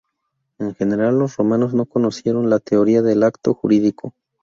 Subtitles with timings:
[0.57, 4.15] En general, los romanos no conocieron la Teoría del Acto Jurídico.